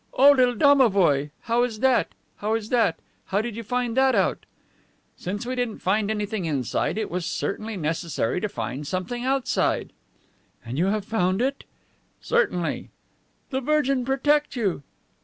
"Oh, 0.15 0.31
little 0.31 0.55
domovoi! 0.55 1.29
How 1.41 1.61
is 1.61 1.79
that? 1.81 2.13
How 2.37 2.55
is 2.55 2.69
that? 2.69 2.97
How 3.25 3.39
did 3.39 3.55
you 3.55 3.61
find 3.61 3.95
that 3.95 4.15
out?" 4.15 4.47
"Since 5.15 5.45
we 5.45 5.53
didn't 5.53 5.77
find 5.77 6.09
anything 6.09 6.45
inside, 6.45 6.97
it 6.97 7.11
was 7.11 7.23
certainly 7.23 7.77
necessary 7.77 8.41
to 8.41 8.49
find 8.49 8.87
something 8.87 9.23
outside." 9.23 9.93
"And 10.65 10.79
you 10.79 10.87
have 10.87 11.05
found 11.05 11.39
it?" 11.39 11.65
"Certainly." 12.19 12.89
"The 13.51 13.61
Virgin 13.61 14.03
protect 14.03 14.55
you!" 14.55 14.81